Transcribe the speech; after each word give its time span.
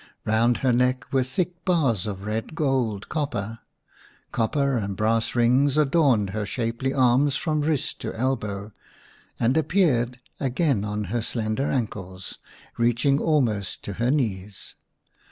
Eound 0.25 0.57
her 0.65 0.73
neck 0.73 1.05
were 1.13 1.21
thick 1.21 1.63
bars 1.63 2.07
of 2.07 2.25
red 2.25 2.55
gold 2.55 3.07
copper; 3.07 3.59
copper 4.31 4.75
and 4.75 4.97
brass 4.97 5.35
rings 5.35 5.77
adorned 5.77 6.31
her 6.31 6.43
shapely 6.43 6.91
arms 6.91 7.35
from 7.35 7.61
wrist 7.61 8.01
to 8.01 8.11
elbow, 8.15 8.71
and 9.39 9.55
appeared 9.57 10.19
again 10.39 10.83
on 10.83 11.03
her 11.13 11.21
slender 11.21 11.69
ankles, 11.69 12.39
reaching 12.79 13.19
almost 13.19 13.83
to 13.83 13.93
her 14.01 14.09
knees. 14.09 14.73